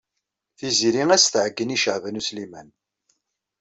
[0.57, 2.69] Tiziri ad as-tɛeyyen i Caɛban U Sliman.